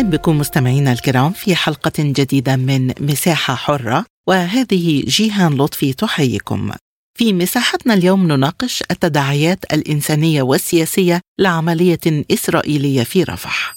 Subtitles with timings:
[0.00, 6.72] أهلا بكم مستمعينا الكرام في حلقة جديدة من مساحة حرة وهذه جيهان لطفي تحييكم.
[7.18, 13.74] في مساحتنا اليوم نناقش التداعيات الإنسانية والسياسية لعملية إسرائيلية في رفح.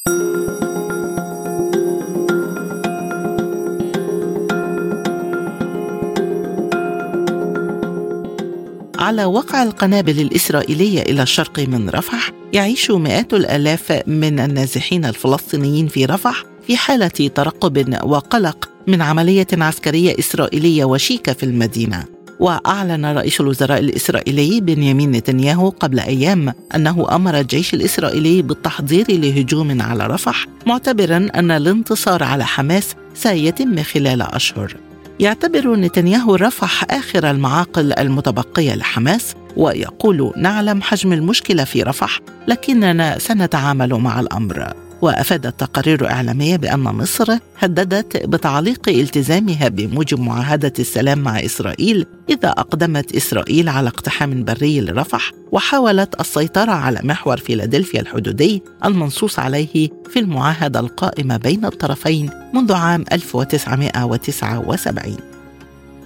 [8.99, 16.05] على وقع القنابل الإسرائيلية إلى الشرق من رفح يعيش مئات الآلاف من النازحين الفلسطينيين في
[16.05, 22.05] رفح في حالة ترقب وقلق من عملية عسكرية إسرائيلية وشيكة في المدينة.
[22.39, 30.07] وأعلن رئيس الوزراء الإسرائيلي بنيامين نتنياهو قبل أيام أنه أمر الجيش الإسرائيلي بالتحضير لهجوم على
[30.07, 34.77] رفح معتبرا أن الانتصار على حماس سيتم خلال أشهر.
[35.19, 43.93] يعتبر نتنياهو رفح آخر المعاقل المتبقية لحماس ويقول نعلم حجم المشكلة في رفح لكننا سنتعامل
[43.93, 44.73] مع الأمر.
[45.03, 53.15] وأفادت تقارير إعلامية بأن مصر هددت بتعليق التزامها بموجب معاهدة السلام مع إسرائيل إذا أقدمت
[53.15, 60.79] إسرائيل على اقتحام بري لرفح وحاولت السيطرة على محور فيلادلفيا الحدودي المنصوص عليه في المعاهدة
[60.79, 65.17] القائمة بين الطرفين منذ عام 1979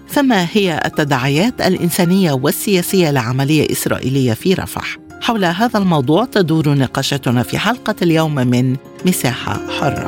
[0.07, 7.57] فما هي التداعيات الإنسانية والسياسية لعملية إسرائيلية في رفح؟ حول هذا الموضوع تدور نقاشتنا في
[7.57, 10.07] حلقة اليوم من مساحة حرة.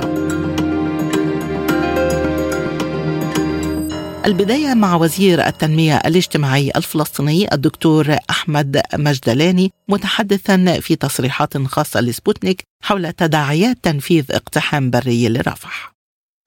[4.26, 13.14] البداية مع وزير التنمية الاجتماعي الفلسطيني الدكتور أحمد مجدلاني متحدثا في تصريحات خاصة لسبوتنيك حول
[13.14, 15.93] تداعيات تنفيذ اقتحام بري لرفح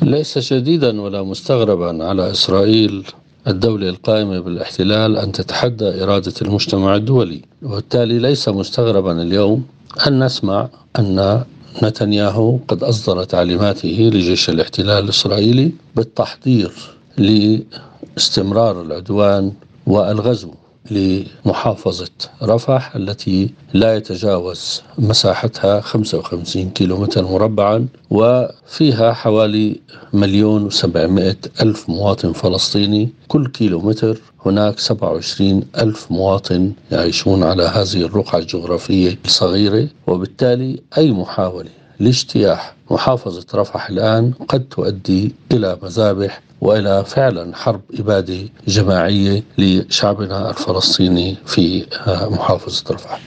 [0.03, 3.05] ليس جديدا ولا مستغربا على إسرائيل
[3.47, 9.65] الدولة القائمة بالاحتلال أن تتحدى إرادة المجتمع الدولي وبالتالي ليس مستغربا اليوم
[10.07, 11.45] أن نسمع أن
[11.83, 16.73] نتنياهو قد أصدر تعليماته لجيش الاحتلال الإسرائيلي بالتحضير
[17.19, 19.53] لاستمرار العدوان
[19.87, 20.51] والغزو.
[20.93, 22.09] لمحافظة
[22.43, 29.81] رفح التي لا يتجاوز مساحتها 55 كيلومتر مربعا وفيها حوالي
[30.13, 33.09] مليون وسبعمائة ألف مواطن فلسطيني.
[33.29, 41.71] كل كيلومتر هناك 27 ألف مواطن يعيشون على هذه الرقعة الجغرافية الصغيرة وبالتالي أي محاولة
[42.01, 51.37] لاجتياح محافظة رفح الآن قد تؤدي إلى مذابح وإلى فعلا حرب إبادة جماعية لشعبنا الفلسطيني
[51.47, 53.21] في محافظة رفح.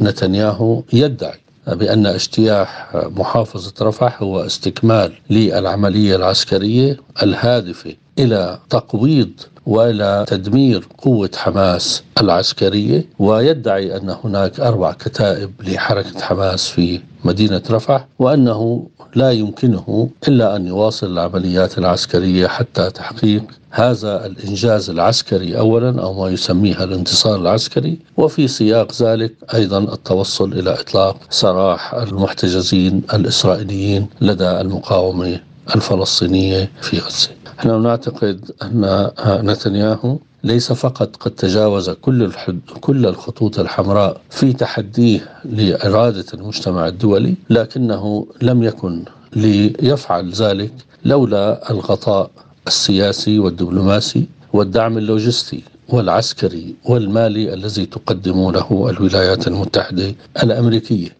[0.00, 9.30] نتنياهو يدعي بأن اجتياح محافظة رفح هو استكمال للعملية العسكرية الهادفة إلى تقويض
[9.66, 18.06] والى تدمير قوة حماس العسكرية ويدعي أن هناك أربع كتائب لحركة حماس في مدينة رفح
[18.18, 26.14] وأنه لا يمكنه إلا أن يواصل العمليات العسكرية حتى تحقيق هذا الإنجاز العسكري اولا أو
[26.14, 34.50] ما يسميها الانتصار العسكري وفي سياق ذلك أيضا التوصل إلى إطلاق سراح المحتجزين الإسرائيليين لدى
[34.60, 35.40] المقاومة
[35.76, 37.28] الفلسطينية في غزة.
[37.60, 45.28] نحن نعتقد أن نتنياهو ليس فقط قد تجاوز كل الحد كل الخطوط الحمراء في تحديه
[45.44, 49.04] لإرادة المجتمع الدولي لكنه لم يكن
[49.36, 50.72] ليفعل ذلك
[51.04, 52.30] لولا الغطاء
[52.66, 61.19] السياسي والدبلوماسي والدعم اللوجستي والعسكري والمالي الذي تقدم له الولايات المتحدة الأمريكية.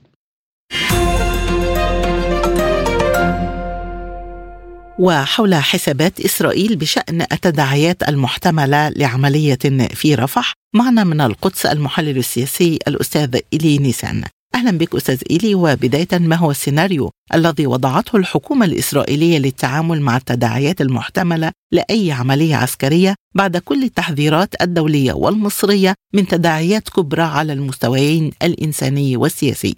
[5.00, 9.58] وحول حسابات إسرائيل بشأن التداعيات المحتملة لعملية
[9.94, 10.52] في رفح.
[10.74, 14.24] معنا من القدس المحلل السياسي الأستاذ إيلي نيسان.
[14.54, 20.80] أهلا بك أستاذ إيلي وبداية ما هو السيناريو الذي وضعته الحكومة الإسرائيلية للتعامل مع التداعيات
[20.80, 29.16] المحتملة لأي عملية عسكرية بعد كل التحذيرات الدولية والمصرية من تداعيات كبرى على المستويين الإنساني
[29.16, 29.76] والسياسي.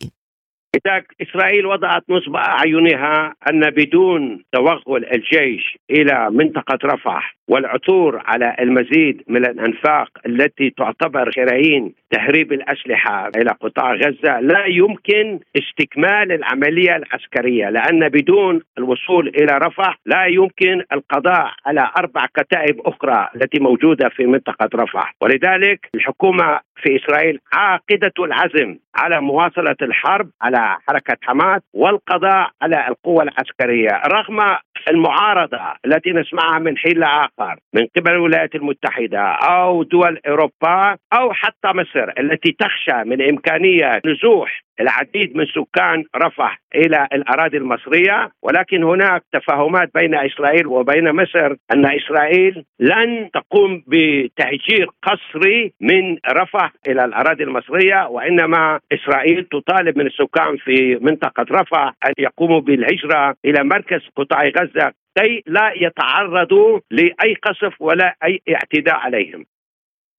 [1.22, 7.36] إسرائيل وضعت نصب أعينها أن بدون توغل الجيش إلى منطقة رفح.
[7.48, 15.40] والعثور على المزيد من الأنفاق التي تعتبر شرايين تهريب الأسلحة إلى قطاع غزة لا يمكن
[15.56, 23.28] استكمال العملية العسكرية لأن بدون الوصول إلى رفح لا يمكن القضاء على أربع كتائب أخرى
[23.36, 25.14] التي موجودة في منطقة رفح.
[25.20, 33.22] ولذلك الحكومة في إسرائيل عاقدة العزم على مواصلة الحرب على حركة حماس والقضاء على القوى
[33.22, 34.56] العسكرية رغم
[34.90, 36.96] المعارضة التي نسمعها من حين
[37.42, 44.00] لآخر من قبل الولايات المتحدة أو دول أوروبا أو حتى مصر التي تخشى من إمكانية
[44.06, 51.54] نزوح العديد من سكان رفح إلى الأراضي المصرية ولكن هناك تفاهمات بين إسرائيل وبين مصر
[51.72, 60.06] أن إسرائيل لن تقوم بتهجير قسري من رفح إلى الأراضي المصرية وإنما إسرائيل تطالب من
[60.06, 67.34] السكان في منطقة رفح أن يقوموا بالهجرة إلى مركز قطاع غزة كي لا يتعرضوا لأي
[67.42, 69.46] قصف ولا أي اعتداء عليهم.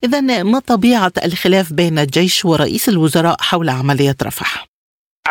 [0.03, 4.72] إذا ما طبيعة الخلاف بين الجيش ورئيس الوزراء حول عملية رفح؟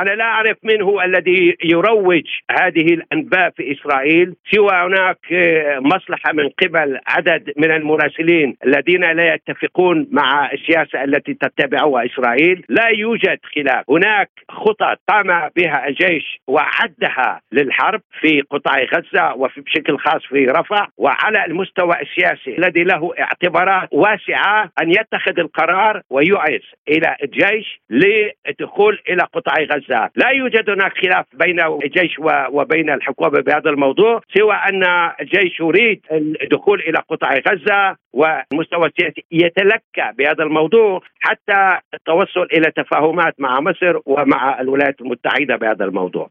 [0.01, 4.35] أنا لا أعرف من هو الذي يروج هذه الأنباء في إسرائيل.
[4.55, 11.35] سوى هناك آه، مصلحة من قبل عدد من المراسلين الذين لا يتفقون مع السياسة التي
[11.35, 12.65] تتبعها إسرائيل.
[12.69, 13.91] لا يوجد خلاف.
[13.91, 20.89] هناك خطط قام بها الجيش وعدها للحرب في قطاع غزة وفي بشكل خاص في رفح
[20.97, 29.23] وعلى المستوى السياسي الذي له اعتبارات واسعة أن يتخذ القرار ويعز إلى الجيش للدخول إلى
[29.23, 29.82] قطاع غزة.
[29.83, 32.19] غزة لا يوجد هناك خلاف بين الجيش
[32.53, 34.83] وبين الحكومة بهذا الموضوع سوى أن
[35.21, 36.01] الجيش يريد
[36.43, 44.01] الدخول إلى قطاع غزة والمستوى السياسي يتلكى بهذا الموضوع حتى التوصل إلى تفاهمات مع مصر
[44.07, 46.31] ومع الولايات المتحدة بهذا الموضوع.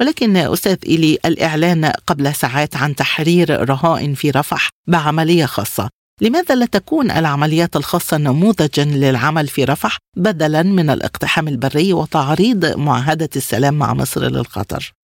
[0.00, 5.97] ولكن أستاذ إيلي الإعلان قبل ساعات عن تحرير رهائن في رفح بعملية خاصة.
[6.20, 13.28] لماذا لا تكون العمليات الخاصة نموذجا للعمل في رفح بدلا من الاقتحام البري وتعريض معاهدة
[13.36, 14.97] السلام مع مصر للخطر؟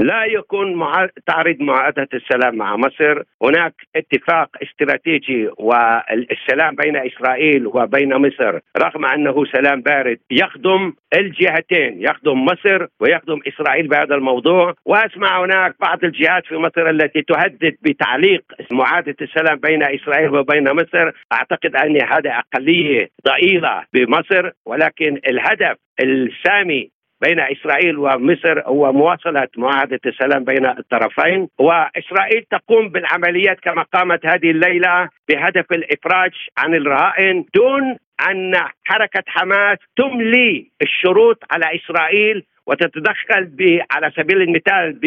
[0.00, 1.08] لا يكون مع...
[1.26, 3.22] تعريض معاهدة السلام مع مصر.
[3.42, 10.18] هناك اتفاق استراتيجي والسلام بين إسرائيل وبين مصر رغم أنه سلام بارد.
[10.30, 14.74] يخدم الجهتين يخدم مصر ويخدم إسرائيل بهذا الموضوع.
[14.86, 18.42] وأسمع هناك بعض الجهات في مصر التي تهدد بتعليق
[18.72, 21.10] معاهدة السلام بين إسرائيل وبين مصر.
[21.32, 26.90] أعتقد أن هذا أقلية ضئيلة بمصر ولكن الهدف السامي
[27.26, 34.50] بين إسرائيل ومصر هو مواصلة معاهدة السلام بين الطرفين وإسرائيل تقوم بالعمليات كما قامت هذه
[34.50, 37.96] الليلة بهدف الإفراج عن الرهائن دون
[38.30, 38.54] أن
[38.84, 43.50] حركة حماس تملي الشروط على إسرائيل وتتدخل
[43.90, 45.00] على سبيل المثال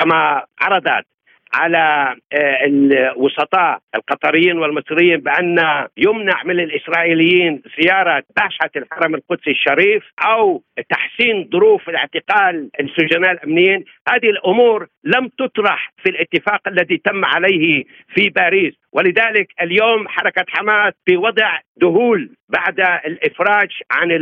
[0.00, 1.06] كما عرضت
[1.54, 10.62] على آه، الوسطاء القطريين والمصريين بأن يمنع من الإسرائيليين زيارة باشا الحرم القدسي الشريف أو
[10.90, 17.84] تحسين ظروف الاعتقال السجناء الأمنيين، هذه الأمور لم تطرح في الاتفاق الذي تم عليه
[18.14, 24.12] في باريس، ولذلك اليوم حركة حماس في وضع ذهول بعد الإفراج عن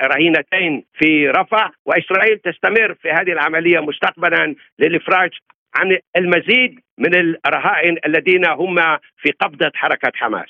[0.00, 1.70] الرهينتين في رفح.
[1.86, 5.30] وإسرائيل تستمر في هذه العملية مستقبلا للإفراج
[5.74, 7.14] عن المزيد من
[7.46, 8.76] الرهائن الذين هم
[9.22, 10.48] في قبضة حركة حماس.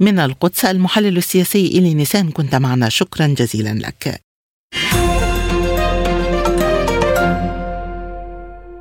[0.00, 2.88] من القدس المحلل السياسي إلي نيسان كنت معنا.
[2.88, 4.20] شكرا جزيلا لك.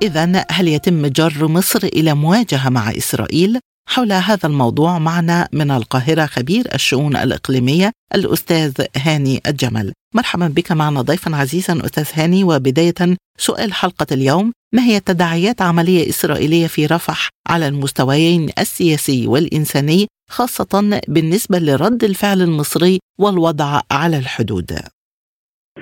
[0.01, 6.25] إذا هل يتم جر مصر إلى مواجهة مع إسرائيل؟ حول هذا الموضوع معنا من القاهرة
[6.25, 9.93] خبير الشؤون الإقليمية الأستاذ هاني الجمل.
[10.15, 14.53] مرحبا بك معنا ضيفا عزيزا أستاذ هاني وبداية سؤال حلقة اليوم.
[14.73, 22.41] ما هي تداعيات عملية إسرائيلية في رفح على المستويين السياسي والإنساني خاصة بالنسبة لرد الفعل
[22.41, 24.71] المصري والوضع على الحدود؟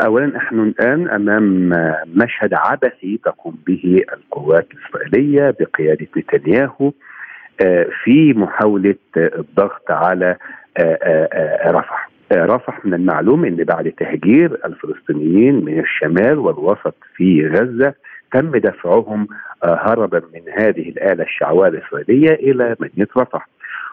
[0.05, 1.69] اولا نحن الآن أمام
[2.15, 6.91] مشهد عبثي تقوم به القوات الإسرائيلية بقيادة نتنياهو
[7.61, 10.37] آه، في محاولة الضغط على
[10.77, 12.09] آه، آه، رفح.
[12.33, 17.93] رفح من المعلوم إن بعد تهجير الفلسطينيين من الشمال والوسط في غزة
[18.31, 19.27] تم دفعهم
[19.63, 23.47] هربا من هذه الآلة الشعواء الاسرائيليه إلى مدينة رفح.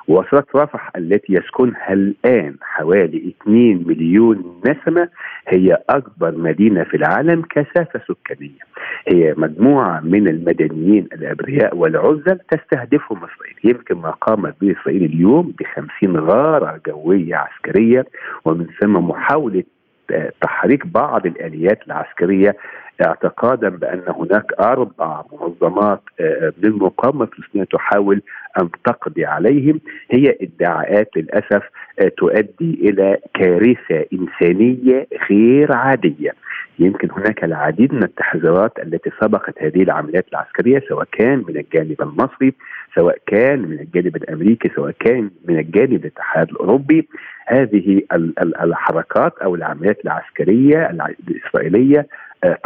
[0.08, 5.08] وصلت رفح التي يسكنها الآن حوالي 2 مليون نسمة
[5.48, 8.58] هي أكبر مدينة في العالم كثافة سكانية.
[9.08, 15.62] هي مجموعة من المدنيين الأبرياء والعزل تستهدفهم إسرائيل يمكن ما قامت به إسرائيل اليوم ب
[16.02, 18.04] 50 غارة جوية عسكرية
[18.44, 19.62] ومن ثم محاولة
[20.40, 22.56] تحريك بعض الآليات العسكرية
[23.04, 26.00] اعتقادا بأن هناك أربع منظمات
[26.62, 28.22] للمقاومه الفلسطينيه تحاول
[28.60, 31.62] أن تقضي عليهم هي ادعاءات للأسف
[32.18, 36.32] تؤدي إلى كارثة إنسانية غير عادية.
[36.78, 42.52] يمكن هناك العديد من التحذيرات التي سبقت هذه العمليات العسكرية سواء كان من الجانب المصري
[42.94, 47.08] سواء كان من الجانب الأمريكي سواء كان من الجانب الاتحاد الأوروبي
[47.46, 48.02] هذه
[48.62, 50.90] الحركات أو العمليات العسكرية
[51.28, 52.06] الإسرائيلية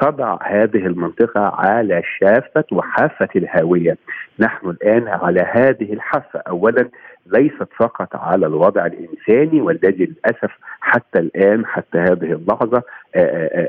[0.02, 3.96] تضع هذه المنطقة على شافة وحافة الهاوية.
[4.38, 6.38] نحن الآن على هذه الحافة.
[6.38, 6.88] أولا
[7.26, 12.82] ليست فقط على الوضع الإنساني والذي للأسف حتى الآن حتى هذه اللحظة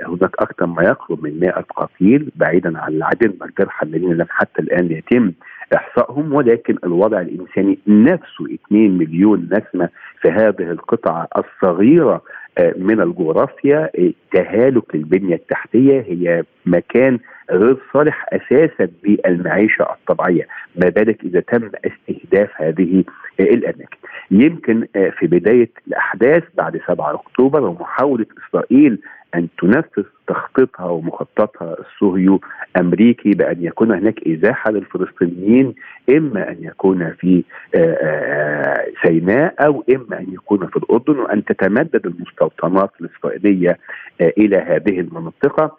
[0.08, 4.62] هناك أكثر ما يقرب من 100 قتيل بعيدا عن العدد من الجرحى الذين لم حتى
[4.62, 5.32] الآن يتم
[5.75, 9.89] إحصائهم ولكن الوضع الإنساني نفسه 2 مليون نسمة
[10.22, 12.22] في هذه القطعة الصغيرة
[12.78, 13.90] من الجغرافيا
[14.34, 17.20] تهالك البنية التحتية هي مكان
[17.51, 20.48] غير صالح أساسا للمعيشة الطبيعية.
[20.75, 23.04] ما بالك إذا تم استهداف هذه
[23.40, 23.98] الأماكن.
[24.32, 24.88] يمكن
[25.20, 29.00] في بداية الأحداث بعد 7 أكتوبر ومحاولة إسرائيل
[29.36, 32.42] أن تنفذ تخطيطها ومخططها الصهيو
[32.78, 35.75] امريكي بأن يكون هناك إزاحة للفلسطينيين
[36.10, 37.44] إما أن يكون في
[39.05, 43.77] سيناء أو إما أن يكون في الأردن وأن تتمدد المستوطنات الإسرائيلية
[44.21, 45.75] إلى هذه المنطقة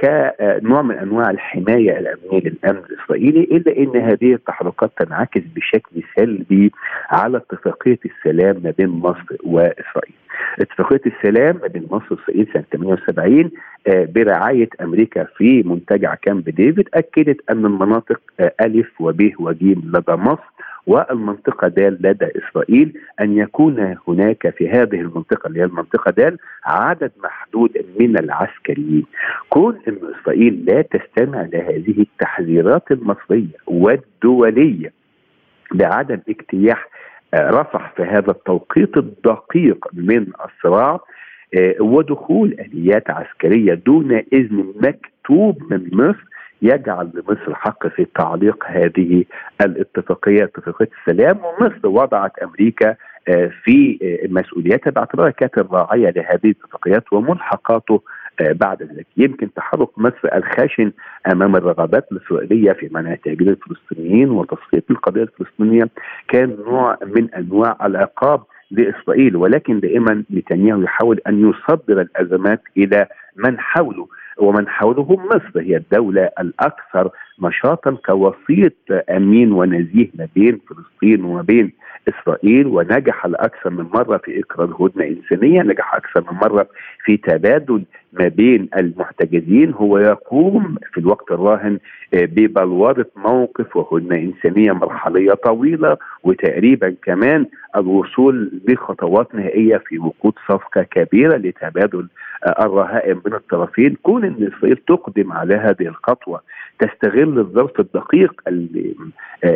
[0.00, 6.72] كنوع من أنواع الحماية الأمنية للأمن الإسرائيلي إلا إن هذه التحركات تنعكس بشكل سلبي
[7.10, 10.14] على اتفاقية السلام ما بين مصر وإسرائيل.
[10.60, 13.50] اتفاقية السلام ما بين مصر وإسرائيل سنة 78
[13.88, 18.20] برعاية أمريكا في منتجع كامب ديفيد أكدت أن المناطق
[18.60, 20.52] ألف وب وج لدى مصر
[20.86, 27.12] والمنطقة دال لدى إسرائيل أن يكون هناك في هذه المنطقة اللي هي المنطقة دال عدد
[27.24, 27.70] محدود
[28.00, 29.06] من العسكريين.
[29.50, 34.92] كون أن إسرائيل لا تستمع لهذه التحذيرات المصرية والدولية
[35.74, 36.88] بعدم اجتياح
[37.34, 41.00] رفح في هذا التوقيت الدقيق من الصراع
[41.80, 46.24] ودخول آليات عسكرية دون إذن مكتوب من مصر
[46.62, 49.24] يجعل لمصر حق في تعليق هذه
[49.60, 50.44] الاتفاقية.
[50.44, 52.96] اتفاقية السلام ومصر وضعت أمريكا
[53.64, 53.98] في
[54.30, 58.02] مسؤوليتها باعتبارها كانت الراعية لهذه الاتفاقيات وملحقاته
[58.40, 59.06] بعد ذلك.
[59.16, 60.92] يمكن تحرك مصر الخشن
[61.32, 65.88] أمام الرغبات الإسرائيلية في منع تهجير الفلسطينيين وتصفيه القضية الفلسطينية
[66.28, 69.36] كان نوع من أنواع العقاب لإسرائيل.
[69.36, 74.08] ولكن دائما نتنياهو يحاول أن يصدر الأزمات إلى من حوله.
[74.38, 77.10] ومن حولهم مصر هي الدولة الأكثر
[77.42, 78.72] نشاطا كوسيط
[79.10, 81.72] أمين ونزيه ما بين فلسطين وما بين
[82.08, 86.66] إسرائيل ونجح لأكثر من مرة في إقرار هدنة إنسانية نجح أكثر من مرة
[87.04, 89.72] في تبادل ما بين المحتجزين.
[89.72, 91.78] هو يقوم في الوقت الراهن
[92.12, 101.36] ببلورة موقف وهدنة إنسانية مرحلية طويلة وتقريبا كمان الوصول لخطوات نهائية في وقود صفقة كبيرة
[101.36, 102.08] لتبادل
[102.60, 103.96] الرهائن بين الطرفين.
[104.02, 106.40] كون إن إسرائيل تقدم على هذه الخطوة
[106.78, 108.42] تستغل الظرف الدقيق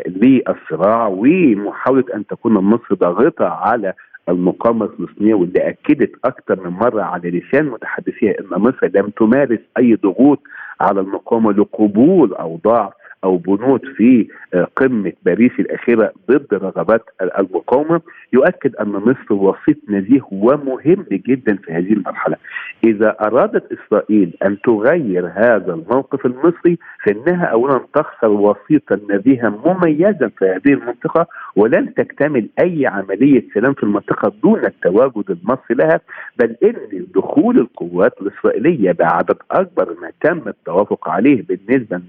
[0.07, 3.93] للصراع ومحاولة أن تكون مصر ضاغطة على
[4.29, 9.95] المقاومة الفلسطينية واللي أكدت أكثر من مرة على لسان متحدثيها إن مصر لم تمارس أي
[9.95, 10.41] ضغوط
[10.81, 12.93] على المقاومة لقبول أوضاع
[13.25, 14.29] أو بنود في
[14.77, 18.01] قمة باريس الأخيرة ضد رغبات المقاومه
[18.33, 22.37] يؤكد أن مصر وسيط نزيه ومهم جدا في هذه المرحلة.
[22.85, 30.45] إذا أرادت إسرائيل أن تغير هذا الموقف المصري فإنها اولا تخسر وسيطا نزيها مميزا في
[30.45, 36.01] هذه المنطقة ولن تكتمل أي عملية سلام في المنطقة دون التواجد المصري لها
[36.39, 42.01] بل إن دخول القوات الإسرائيلية بعدد أكبر ما تم التوافق عليه بالنسبة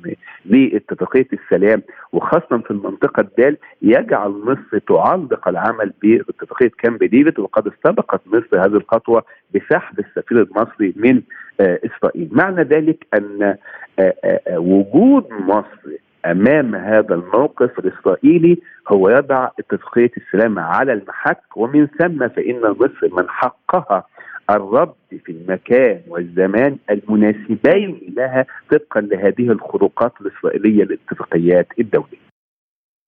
[0.45, 1.81] لاتفاقية السلام
[2.13, 8.75] وخاصة في المنطقة الدال يجعل مصر تعلق العمل باتفاقية كامب ديفيد وقد استبقت مصر هذه
[8.77, 9.23] الخطوة
[9.55, 11.21] بسحب السفير المصري من
[11.59, 13.55] إسرائيل، معنى ذلك أن
[14.50, 22.62] وجود مصر أمام هذا الموقف الإسرائيلي هو يضع اتفاقية السلام على المحك ومن ثم فإن
[22.62, 24.08] مصر من حقها
[24.50, 24.94] الرد
[25.25, 32.24] في المكان والزمان المناسبين لها طبقا لهذه الخروقات الإسرائيلية للاتفاقيات الدولية.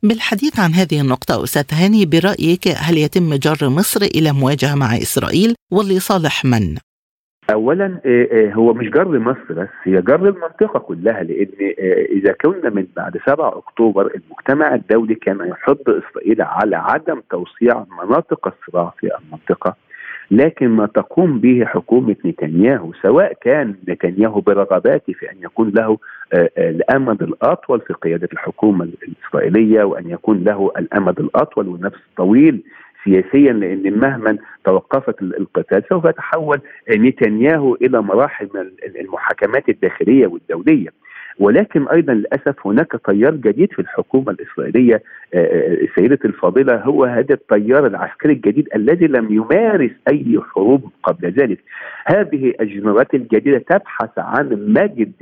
[0.04, 5.56] بالحديث عن هذه النقطة أستاذ هاني برأيك هل يتم جر مصر إلى مواجهة مع إسرائيل
[5.72, 6.78] ولصالح من؟
[7.54, 8.00] اولا
[8.54, 11.48] هو مش جر مصر بس هي جر المنطقة كلها لأن
[12.12, 18.48] إذا كنا من بعد 7 أكتوبر المجتمع الدولي كان يحض إسرائيل على عدم توسيع مناطق
[18.48, 19.76] الصراع في المنطقة
[20.32, 25.98] لكن ما تقوم به حكومة نتنياهو سواء كان نتنياهو برغباته في أن يكون له
[26.34, 32.64] آه، آه، الأمد الأطول في قيادة الحكومة الإسرائيلية وأن يكون له الأمد الأطول والنفس الطويل
[33.06, 38.50] سياسيا لأن مهما توقفت القتال سوف يتحول نتنياهو إلى مراحل
[39.00, 40.90] المحاكمات الداخلية والدولية
[41.40, 47.34] ولكن أيضا للأسف هناك تيار جديد في الحكومة الإسرائيلية آه، آه، سيده الفاضلة هو هذا
[47.34, 51.60] التيار العسكري الجديد الذي لم يمارس أي حروب قبل ذلك.
[52.06, 55.14] هذه الجنرالات الجديدة تبحث عن مجد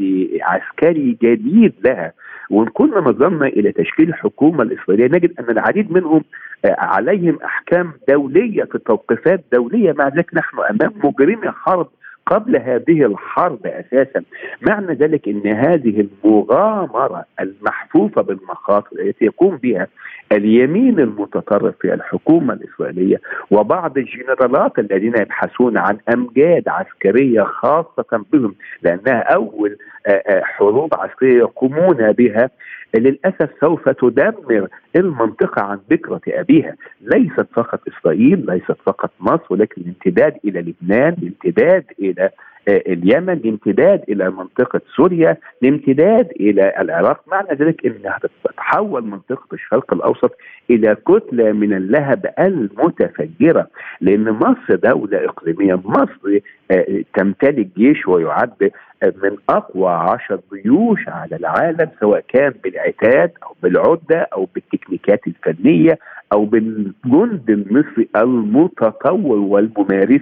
[0.41, 2.13] عسكري جديد لها
[2.49, 6.23] وإن كنا نظرنا إلى تشكيل الحكومة الإسرائيلية نجد أن العديد منهم
[6.65, 11.87] عليهم أحكام دولية في توقيفات دولية مع ذلك نحن أمام مجرمي حرب
[12.25, 14.23] قبل هذه الحرب أساسا.
[14.61, 19.87] معنى ذلك إن هذه المغامرة المحفوفة بالمخاطر التي يقوم بها
[20.31, 29.19] اليمين المتطرف في الحكومة الإسرائيلية وبعض الجنرالات الذين يبحثون عن أمجاد عسكرية خاصة بهم لأنها
[29.19, 29.77] أول
[30.07, 32.49] آه، آه، حروب عسكرية يقومون بها
[32.95, 40.37] للأسف سوف تدمر المنطقة عن بكرة أبيها، ليست فقط إسرائيل، ليست فقط مصر ولكن الامتداد
[40.45, 42.31] إلى لبنان، الامتداد إلى آه،
[42.67, 47.23] اليمن الامتداد إلى منطقة سوريا الامتداد إلى العراق.
[47.27, 50.31] معنى ذلك انها تتحول منطقة الشرق الأوسط
[50.69, 53.67] إلى كتلة من اللهب المتفجرة
[54.01, 55.81] لأن مصر دولة إقليمية.
[55.85, 56.39] مصر
[56.71, 58.71] آه، تمتلك جيش ويعد
[59.03, 65.99] من أقوى عشر جيوش على العالم سواء كان بالعتاد أو بالعدة أو بالتكنيكات الفنية
[66.33, 70.21] أو بالجند المصري المتطور والممارس.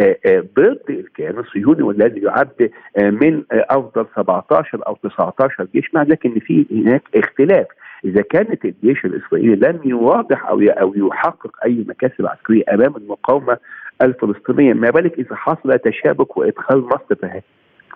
[0.00, 6.02] آه، آه، ضد الكيان الصهيوني والذي يعد آه، من أفضل 17 أو 19 جيش مع
[6.02, 7.66] ذلك ان في هناك اختلاف.
[8.04, 13.58] إذا كانت الجيش الإسرائيلي لم يواضح أو أو يحقق أي مكاسب عسكرية أمام المقاومة
[14.02, 17.40] الفلسطينية ما بالك إذا حصل تشابك وإدخال مصر في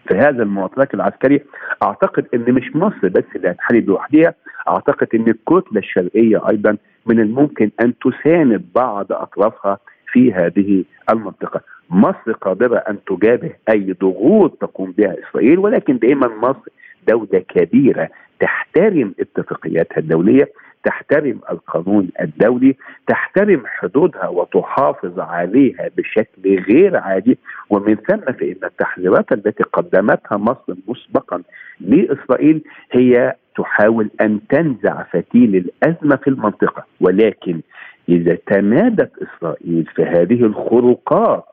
[0.08, 1.40] في هذا المعطيات العسكري؟
[1.82, 4.34] أعتقد إن مش مصر بس اللي هتحارب لوحدها
[4.68, 6.76] أعتقد إن الكتله الشرقية أيضا
[7.06, 9.78] من الممكن أن تساند بعض أطرافها
[10.16, 11.60] في هذه المنطقة.
[11.90, 16.70] مصر قادرة أن تجابه أي ضغوط تقوم بها إسرائيل ولكن دائما مصر
[17.08, 18.08] دولة كبيرة.
[18.40, 20.48] تحترم اتفاقياتها الدولية
[20.84, 27.38] تحترم القانون الدولي تحترم حدودها وتحافظ عليها بشكل غير عادي.
[27.70, 31.42] ومن ثم فإن التحذيرات التي قدمتها مصر مسبقا
[31.80, 36.84] لإسرائيل هي تحاول أن تنزع فتيل الأزمة في المنطقة.
[37.00, 37.60] ولكن
[38.08, 41.44] إذا تمادت إسرائيل في هذه الخروقات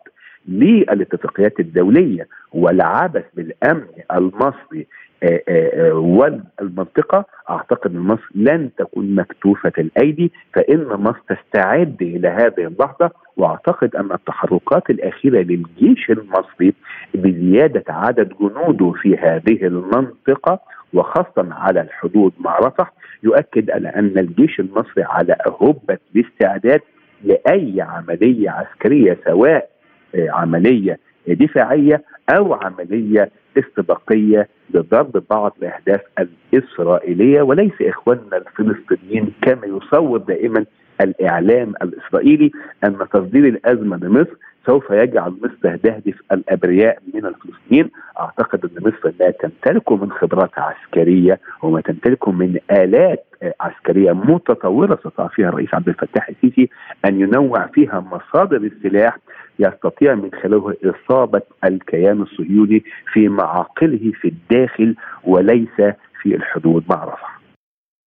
[0.48, 4.88] للاتفاقيات الدولية والعبث بالأمن المصري
[5.24, 12.28] آه، آه، آه، والمنطقة أعتقد أن مصر لن تكون مكتوفة الأيدي فإن مصر تستعد إلى
[12.28, 16.74] هذه اللحظة وأعتقد أن التحركات الأخيرة للجيش المصري
[17.14, 20.60] بزيادة عدد جنوده في هذه المنطقة
[20.94, 26.82] وخاصة على الحدود مع رفح يؤكد على أن الجيش المصري على أهبة الاستعداد
[27.24, 29.70] لأي عملية عسكرية سواء
[30.16, 37.42] عملية دفاعية أو عملية استباقية لضرب بعض الأهداف الإسرائيلية.
[37.42, 40.66] وليس إخواننا الفلسطينيين كما يصور دائما
[41.02, 42.52] الإعلام الإسرائيلي
[42.84, 49.32] أن تصدير الأزمة لمصر سوف يجعل مصر تهدف الأبرياء من الفلسطينيين، أعتقد أن مصر لا
[49.32, 53.26] تمتلك من خبرات عسكرية وما تمتلك من آلات
[53.62, 56.70] عسكرية متطورة استطاع فيها الرئيس عبد الفتاح السيسي
[57.06, 59.18] أن ينوع فيها مصادر السلاح
[59.60, 65.78] يستطيع من خلاله إصابة الكيان الصهيوني في معاقله في الداخل وليس
[66.22, 67.40] في الحدود مع رفح.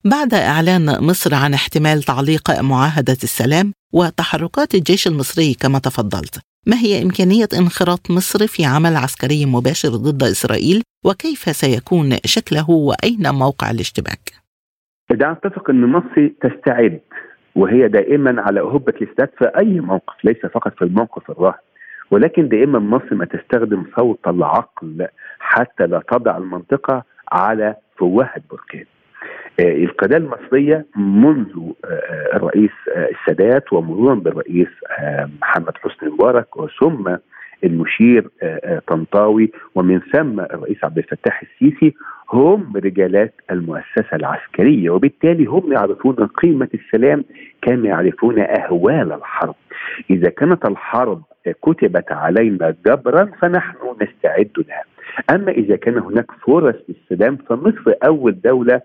[0.05, 7.02] بعد إعلان مصر عن احتمال تعليق معاهدة السلام وتحركات الجيش المصري كما تفضلت، ما هي
[7.02, 14.24] إمكانية انخراط مصر في عمل عسكري مباشر ضد إسرائيل؟ وكيف سيكون شكله؟ وأين موقع الاشتباك؟
[15.11, 17.00] إذا أتفق أن مصر تستعد
[17.57, 21.66] وهي دائما على أهبة الاستعداد في أي موقف ليس فقط في الموقف الراهن
[22.11, 25.07] ولكن دائما مصر ما تستخدم صوت العقل
[25.38, 28.85] حتى لا تضع المنطقة على فوهة بركان
[29.61, 34.68] آه، القضايا المصرية منذ آه، الرئيس آه، السادات ومرورا بالرئيس
[35.42, 36.46] محمد حسني مبارك
[36.81, 37.16] ثم
[37.64, 38.29] المشير
[38.87, 41.94] طنطاوي ومن ثم الرئيس عبد الفتاح السيسي
[42.33, 47.24] هم رجالات المؤسسة العسكرية وبالتالي هم يعرفون قيمة السلام
[47.62, 49.55] كما يعرفون أهوال الحرب.
[50.11, 51.22] إذا كانت الحرب
[51.62, 54.96] كتبت علينا جبرا فنحن نستعد لها.
[55.31, 58.83] أما إذا كان هناك فرص للسلام فمصر أول دولة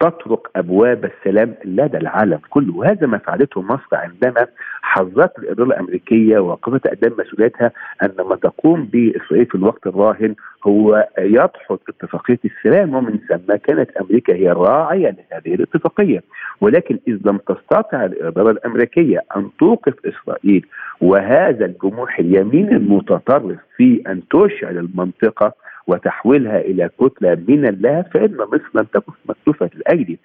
[0.00, 2.76] تطرق أبواب السلام لدى العالم كله.
[2.76, 4.46] وهذا ما فعلته مصر عندما
[4.82, 10.34] حذرت الإدارة الأمريكية وقفت قدام مسؤوليتها أن ما تقوم به اسرائيل في الوقت الراهن
[10.66, 12.94] هو يدحض اتفاقية السلام.
[12.94, 16.22] ومن ثم كانت أمريكا هي الراعيه لهذه الاتفاقية.
[16.60, 20.66] ولكن إذ لم تستطع الإدارة الأمريكية أن توقف إسرائيل
[21.00, 25.52] وهذا الجموح اليمين المتطرف في أن تشعل المنطقة
[25.88, 30.18] وتحويلها إلى كتلة من اللهب فإن مصر لن تكون مكتوفة الايدي.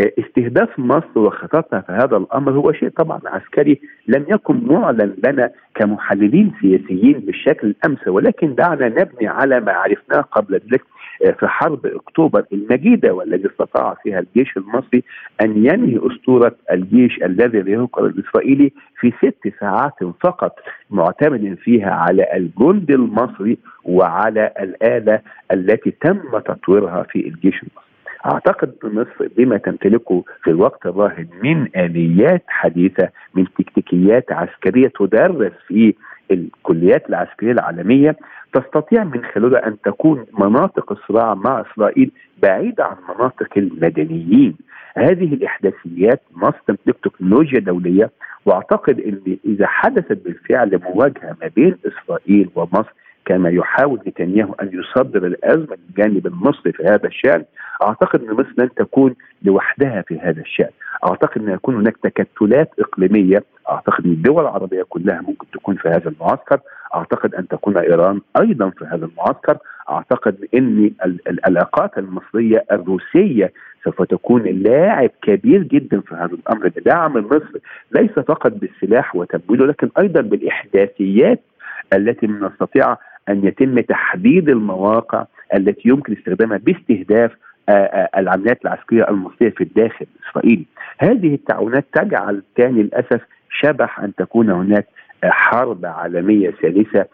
[0.00, 5.50] آه، استهداف مصر وخططها في هذا الأمر هو شيء طبعا عسكري لم يكن معلن لنا
[5.74, 10.82] كمحللين سياسيين بالشكل الامثل ولكن دعنا نبني على ما عرفناه قبل ذلك
[11.30, 15.02] في حرب أكتوبر المجيدة والذي استطاع فيها الجيش المصري
[15.42, 20.58] أن ينهي أسطورة الجيش الذي يهقر الإسرائيلي في ست ساعات فقط
[20.90, 25.20] معتمد فيها على الجند المصري وعلى الآلة
[25.52, 27.91] التي تم تطويرها في الجيش المصري.
[28.26, 35.94] أعتقد مصر بما تمتلكه في الوقت الراهن من آليات حديثة من تكتيكيات عسكرية تدرس في
[36.30, 38.16] الكليات العسكرية العالمية
[38.52, 42.10] تستطيع من خلالها أن تكون مناطق الصراع مع إسرائيل
[42.42, 44.56] بعيدة عن مناطق المدنيين.
[44.96, 48.10] هذه الإحداثيات مصر تمتلك تكنولوجيا دولية
[48.46, 52.92] وأعتقد إن إذا حدثت بالفعل مواجهة ما بين إسرائيل ومصر
[53.24, 57.44] كما يحاول نتنياهو أن يصدر الأزمة للجانب المصري في هذا الشأن
[57.82, 60.70] أعتقد أن مصر لن تكون لوحدها في هذا الشأن.
[61.04, 63.44] أعتقد أن يكون هناك تكتلات إقليمية.
[63.70, 66.60] أعتقد أن الدول العربية كلها ممكن تكون في هذا المعسكر.
[66.94, 69.58] أعتقد أن تكون إيران أيضا في هذا المعسكر.
[69.90, 70.90] أعتقد أن
[71.26, 73.52] العلاقات المصرية الروسية
[73.84, 76.68] سوف تكون لاعب كبير جدا في هذا الأمر.
[76.68, 77.58] بدعم مصر
[77.92, 81.40] ليس فقط بالسلاح وتمويله لكن أيضا بالإحداثيات
[81.92, 82.96] التي نستطيع
[83.28, 87.30] أن يتم تحديد المواقع التي يمكن استخدامها باستهداف
[88.18, 90.64] العمليات العسكرية المصرية في الداخل الإسرائيلي.
[90.98, 94.86] هذه التعاونات تجعل كان للأسف شبح أن تكون هناك
[95.24, 97.06] حرب عالمية ثالثة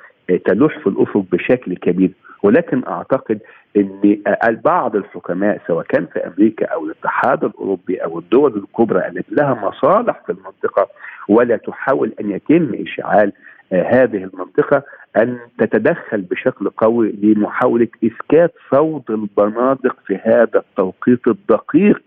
[0.45, 2.11] تلوح في الأفق بشكل كبير
[2.43, 3.39] ولكن أعتقد
[3.77, 4.23] إن
[4.65, 10.23] بعض الحكماء سواء كان في أمريكا أو الاتحاد الأوروبي أو الدول الكبرى التي لها مصالح
[10.27, 10.89] في المنطقة
[11.29, 13.33] ولا تحاول أن يتم إشعال
[13.73, 14.83] هذه المنطقة
[15.17, 22.01] أن تتدخل بشكل قوي لمحاولة إسكات صوت البنادق في هذا التوقيت الدقيق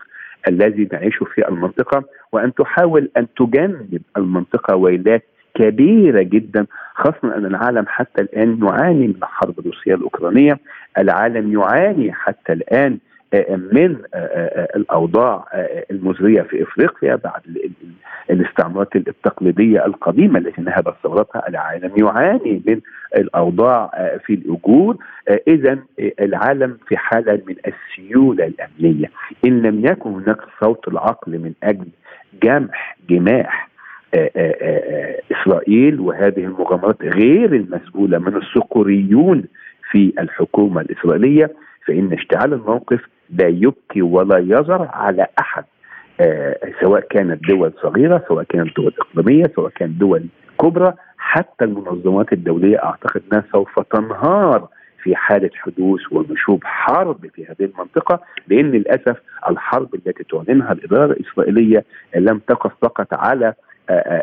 [0.48, 5.22] الذي نعيشه في المنطقة وأن تحاول أن تجنب المنطقة ويلات
[5.54, 10.58] كبيرة جدا خاصة أن العالم حتى الآن يعاني من الحرب الروسية الأوكرانية،
[10.98, 12.98] العالم يعاني حتى الآن
[13.72, 13.96] من
[14.76, 15.44] الأوضاع
[15.90, 17.40] المزرية في إفريقيا بعد
[18.32, 22.80] الاستعمارات التقليدية القديمة التي نهبت ثورتها العالم يعاني من
[23.16, 23.90] الأوضاع
[24.26, 24.96] في الاجور
[25.48, 25.78] اذا
[26.20, 29.10] العالم في حالة من السيولة الأمنية.
[29.44, 31.86] إن لم يكن هناك صوت العقل من أجل
[32.42, 33.68] جمح جماح
[35.32, 39.44] إسرائيل وهذه المغامرات غير المسؤولة من الصقوريون
[39.90, 41.50] في الحكومة الإسرائيلية
[41.86, 43.00] فإن اشتعال الموقف
[43.38, 45.64] لا يبكي ولا يزر على أحد.
[45.64, 45.71] آه
[46.80, 50.24] سواء كانت دول صغيرة سواء كانت دول إقليمية سواء كانت دول
[50.60, 54.68] كبرى حتى المنظمات الدولية أعتقد أنها سوف تنهار
[55.02, 59.16] في حالة حدوث ونشوب حرب في هذه المنطقة لأن للأسف
[59.50, 61.84] الحرب التي تعلنها الإدارة الإسرائيلية
[62.16, 63.54] لم تقف فقط على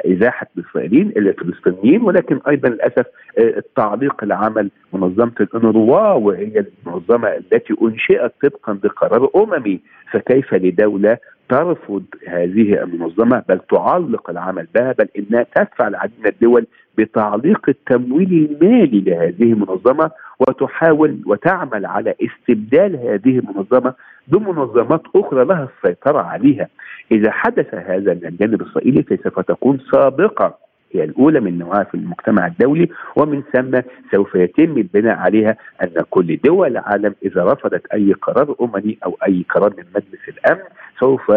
[0.06, 3.06] إزاحة الإسرائيليين إلى الفلسطينيين ولكن أيضا للأسف
[3.38, 9.80] التعليق العمل منظمة الأنروا وهي المنظمة التي أنشئت طبقا بقرار أممي
[10.12, 11.18] فكيف لدولة
[11.50, 16.66] ترفض هذه المنظمة بل تعلق العمل بها بل إنها تدفع العديد من الدول
[16.98, 23.94] بتعليق التمويل المالي لهذه المنظمة وتحاول وتعمل على استبدال هذه المنظمة
[24.28, 26.68] بمنظمات أخرى لها السيطرة عليها.
[27.12, 32.48] إذا حدث هذا من الجانب الاسرائيلي فسوف تكون سابقه هي الأولى من نوعها في المجتمع
[32.48, 33.80] الدولي ومن ثم
[34.12, 39.46] سوف يتم البناء عليها أن كل دول العالم إذا رفضت أي قرار أممي أو أي
[39.50, 40.64] قرار من مجلس الأمن
[41.00, 41.32] سوف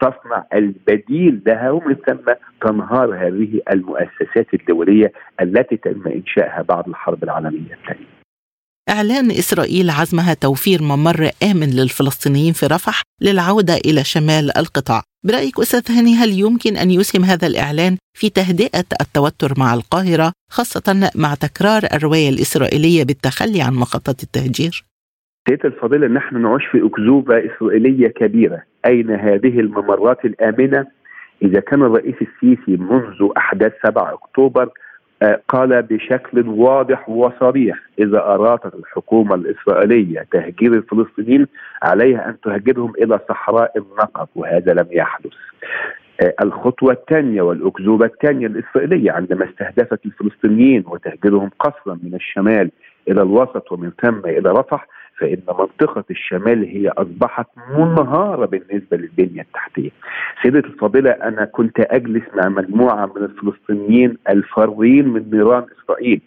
[0.00, 7.74] تصنع البديل لها ومن ثم تنهار هذه المؤسسات الدولية التي تم إنشائها بعد الحرب العالمية
[7.74, 8.20] الثانية.
[8.90, 15.96] إعلان إسرائيل عزمها توفير ممر آمن للفلسطينيين في رفح للعودة إلى شمال القطاع برأيك أستاذ
[15.96, 21.82] هاني هل يمكن أن يسهم هذا الإعلان في تهدئة التوتر مع القاهرة خاصة مع تكرار
[21.94, 24.84] الرواية الإسرائيلية بالتخلي عن مخطط التهجير؟
[25.48, 28.62] سيدة الفضيلة؟ نحن نعيش في أكذوبة إسرائيلية كبيرة.
[28.86, 30.86] أين هذه الممرات الآمنة؟
[31.42, 34.68] إذا كان الرئيس السيسي منذ أحداث 7 أكتوبر
[35.48, 41.46] قال بشكل واضح وصريح إذا أرادت الحكومة الإسرائيلية تهجير الفلسطينيين
[41.82, 45.30] عليها أن تهجرهم إلى صحراء النقب وهذا لم يحدث.
[46.20, 52.70] آه، الخطوة الثانية والأكذوبة الثانية الإسرائيلية عندما استهدفت الفلسطينيين وتهجيرهم قصرا من الشمال
[53.08, 54.86] إلى الوسط ومن ثم إلى رفح
[55.20, 57.46] فإن منطقة الشمال هي أصبحت
[57.78, 59.90] منهارة بالنسبة للبنية التحتية.
[60.42, 66.20] سيدة الفاضلة أنا كنت أجلس مع مجموعة من الفلسطينيين الفارين من نيران إسرائيل.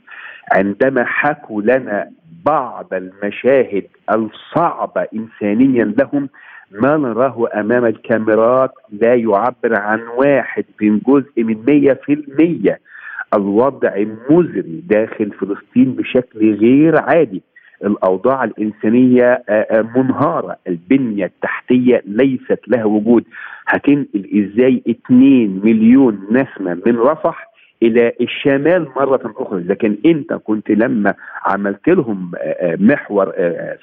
[0.52, 2.10] عندما حكوا لنا
[2.46, 6.30] بعض المشاهد الصعبة إنسانيا لهم
[6.72, 12.80] ما نراه أمام الكاميرات لا يعبر عن واحد من جزء من مية في المية.
[13.34, 17.44] الوضع مزري داخل فلسطين بشكل غير عادي.
[17.84, 20.58] الأوضاع الإنسانية آه، آه، منهارة.
[20.68, 23.24] البنية التحتية ليست لها وجود.
[23.68, 29.76] هتنقل إزاي 2 مليون نسمة من رفح إلى الشمال مرة أخرى.
[29.76, 31.14] كان أنت كنت لما
[31.46, 33.32] عملت لهم آه، محور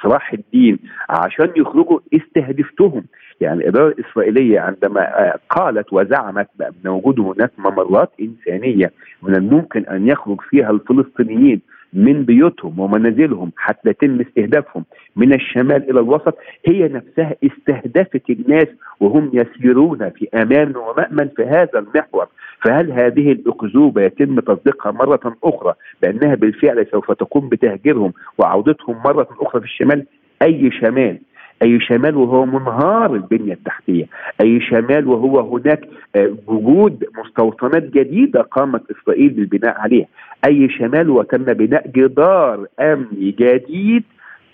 [0.02, 0.78] صلاح الدين
[1.10, 3.04] عشان يخرجوا استهدفتهم.
[3.40, 8.90] يعني الإدارة الإسرائيلية عندما قالت وزعمت بأن وجود هناك ممرات إنسانية
[9.22, 11.60] من الممكن أن يخرج فيها الفلسطينيين
[11.92, 14.84] من بيوتهم ومنازلهم حتى يتم استهدافهم
[15.16, 18.66] من الشمال إلى الوسط هي نفسها استهدفت الناس
[19.00, 22.26] وهم يسيرون في أمان ومأمن في هذا المحور.
[22.64, 29.60] فهل هذه الأكذوبة يتم تصديقها مرة أخرى بأنها بالفعل سوف تقوم بتهجيرهم وعودتهم مرة أخرى
[29.60, 30.06] في الشمال؟
[30.42, 31.18] أي شمال؟
[31.62, 34.06] أي شمال وهو منهار البنية التحتية،
[34.40, 35.80] أي شمال وهو هناك
[36.16, 40.06] آه، وجود مستوطنات جديدة قامت إسرائيل بالبناء عليها،
[40.46, 44.04] أي شمال وتم بناء جدار أمني جديد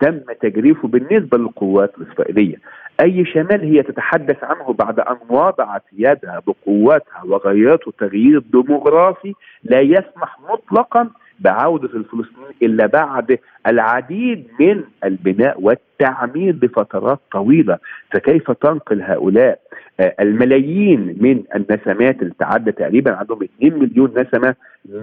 [0.00, 2.56] تم تجريفه بالنسبة للقوات الإسرائيلية.
[3.00, 10.38] أي شمال هي تتحدث عنه بعد أن وضعت يدها بقواتها وغيرت تغيير ديموغرافي لا يسمح
[10.50, 11.08] مطلقا
[11.40, 17.78] بعودة الفلسطينيين إلا بعد العديد من البناء والتعمير بفترات طويلة.
[18.12, 19.60] فكيف تنقل هؤلاء
[20.00, 24.54] آه، الملايين من النسمات اللي تعدى تقريبا عندهم 2 مليون نسمة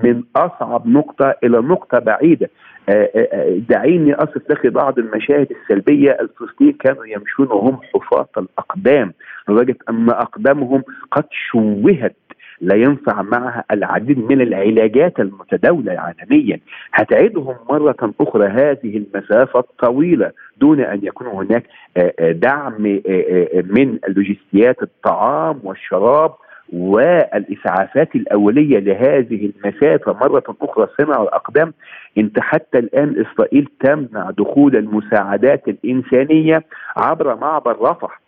[0.04, 2.50] من أصعب نقطة إلى نقطة بعيدة؟
[2.90, 6.12] آه، آه، دعيني أصف لك بعض المشاهد السلبية.
[6.22, 9.14] الفلسطينيين كانوا يمشون وهم حفاة الأقدام
[9.50, 12.16] لدرجة أن أقدامهم قد شوهت
[12.62, 16.60] لا ينفع معها العديد من العلاجات المتداولة عالميا.
[16.94, 21.64] هتعيدهم مرة أخرى هذه المسافة الطويلة دون أن يكون هناك
[21.98, 26.34] آه، آه، دعم آه، من اللوجستيات الطعام والشراب
[26.74, 30.14] والإسعافات الأولية لهذه المسافة.
[30.14, 31.74] مرة أخرى صنع الأقدام
[32.18, 36.64] أنت حتى الآن إسرائيل تمنع دخول المساعدات الإنسانية
[36.98, 38.22] عبر معبر رفح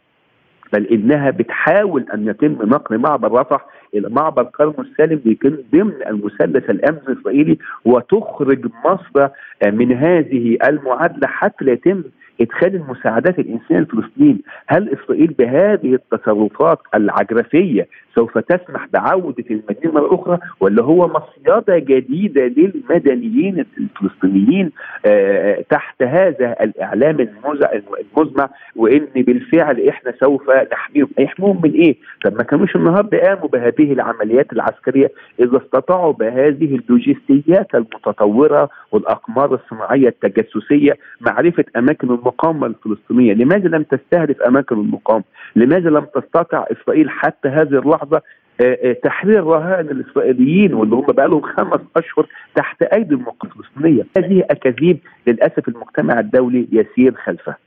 [0.74, 7.00] بل إنها بتحاول أن يتم نقل معبر رفح معبر كرم السالم بيكون ضمن المثلث الامن
[7.08, 9.28] الإسرائيلي وتخرج مصر
[9.66, 12.04] من هذه المعادلة حتى لا يتم
[12.42, 20.38] إدخال المساعدات الإنسانية لفلسطين، هل إسرائيل بهذه التصرفات العجرفية سوف تسمح بعودة المدينة مره أخرى
[20.60, 24.72] ولا هو مصيدة جديدة للمدنيين الفلسطينيين
[25.06, 31.96] آه تحت هذا الإعلام المزمع وإن بالفعل إحنا سوف نحميهم، يحموهم من إيه؟
[32.26, 40.08] طب ما كانوش النهارده قاموا بهذه العمليات العسكرية إذا استطاعوا بهذه اللوجستيات المتطورة والأقمار الصناعية
[40.08, 45.24] التجسسية معرفة اماكن المقاومة الفلسطينية، لماذا لم تستهدف أماكن المقاومة؟
[45.56, 48.22] لماذا لم تستطع إسرائيل حتى هذه اللحظة
[48.62, 54.04] آه، آه، تحرير رهائن الإسرائيليين واللي هم بقى لهم خمس أشهر تحت أيدي المقاومه الفلسطينية،
[54.18, 57.58] هذه أكاذيب للأسف المجتمع الدولي يسير خلفها.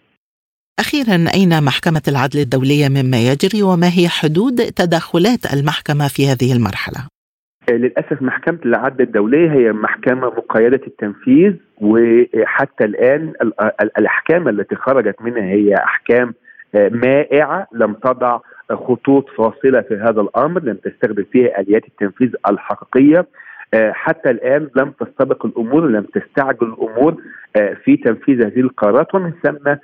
[0.79, 7.17] أخيرا أين محكمة العدل الدولية مما يجري وما هي حدود تدخلات المحكمة في هذه المرحلة؟
[7.70, 13.33] آه، للأسف محكمة العدل الدولية هي محكمة مقيدة التنفيذ وحتى الآن
[13.98, 16.35] الأحكام التي خرجت منها هي أحكام
[16.74, 18.38] آه، مائعة لم تضع
[18.70, 23.26] خطوط فاصلة في هذا الأمر لم تستخدم فيها آليات التنفيذ الحقيقية.
[23.74, 27.16] آه، حتى الآن لم تستبق الأمور لم تستعجل الأمور
[27.85, 29.74] في تنفيذ هذه القرارات ومن ثم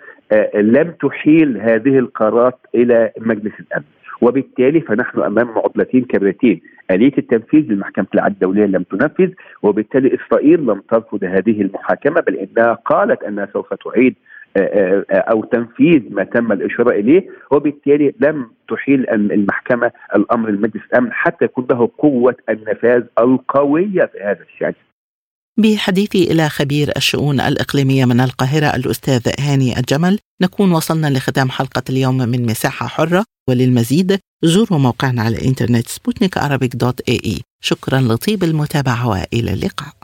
[0.55, 3.85] لم تحيل هذه القرارات إلى مجلس الأمن.
[4.21, 9.31] وبالتالي فنحن أمام معضلتين كبيرتين آلية التنفيذ لمحكمة العدل الدولية لم تنفذ
[9.63, 14.15] وبالتالي إسرائيل لم ترفض هذه المحاكمة بل إنها قالت أنها سوف تعيد
[14.57, 20.83] آه، آه، آه، أو تنفيذ ما تم الإشارة إليه وبالتالي لم تحيل المحكمة الأمر المجلس
[20.93, 24.75] الأمن حتى يكون له قوة النفاذ القوية في هذا الشأن.
[25.59, 32.17] بحديثي إلى خبير الشؤون الإقليمية من القاهرة الأستاذ هاني الجمل نكون وصلنا لختام حلقة اليوم
[32.17, 36.39] من مساحة حرة وللمزيد زوروا موقعنا على الإنترنت سبوتنيك
[36.77, 37.41] dot A, E.
[37.63, 40.04] شكرا لطيب المتابعة وإلى اللقاء.